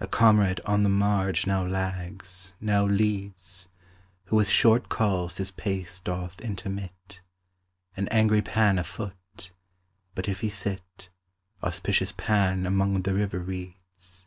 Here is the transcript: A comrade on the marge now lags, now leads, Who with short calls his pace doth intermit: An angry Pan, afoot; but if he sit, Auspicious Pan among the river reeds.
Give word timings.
A 0.00 0.06
comrade 0.06 0.60
on 0.66 0.82
the 0.82 0.90
marge 0.90 1.46
now 1.46 1.64
lags, 1.66 2.52
now 2.60 2.84
leads, 2.84 3.70
Who 4.24 4.36
with 4.36 4.50
short 4.50 4.90
calls 4.90 5.38
his 5.38 5.50
pace 5.50 5.98
doth 5.98 6.38
intermit: 6.42 7.22
An 7.96 8.06
angry 8.08 8.42
Pan, 8.42 8.78
afoot; 8.78 9.50
but 10.14 10.28
if 10.28 10.42
he 10.42 10.50
sit, 10.50 11.08
Auspicious 11.62 12.12
Pan 12.14 12.66
among 12.66 13.00
the 13.00 13.14
river 13.14 13.38
reeds. 13.38 14.26